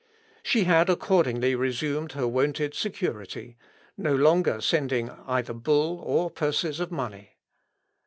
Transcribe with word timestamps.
She 0.41 0.63
had 0.63 0.89
accordingly 0.89 1.53
resumed 1.53 2.13
her 2.13 2.27
wonted 2.27 2.73
security, 2.73 3.55
no 3.95 4.15
longer 4.15 4.59
sending 4.59 5.11
either 5.27 5.53
bull 5.53 5.99
or 5.99 6.31
purses 6.31 6.79
of 6.79 6.91
money. 6.91 7.37